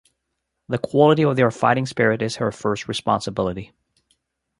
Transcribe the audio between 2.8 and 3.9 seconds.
responsibility.